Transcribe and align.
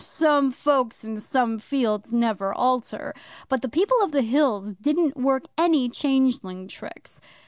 Some 0.03 0.49
folks 0.51 1.03
and 1.03 1.21
some 1.21 1.59
fields 1.59 2.11
never 2.11 2.51
alter. 2.55 3.13
But 3.49 3.61
the 3.61 3.69
People 3.69 4.01
of 4.01 4.11
the 4.11 4.23
Hills 4.23 4.73
didn't 4.73 5.15
work 5.15 5.43
any 5.59 5.89
changeling 5.89 6.67
tricks. 6.67 7.21